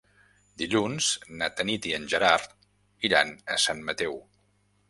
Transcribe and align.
Dilluns 0.61 1.09
na 1.41 1.49
Tanit 1.59 1.87
i 1.91 1.95
en 1.99 2.09
Gerard 2.15 2.57
iran 3.11 3.35
a 3.55 3.59
Sant 3.67 3.89
Mateu. 3.91 4.19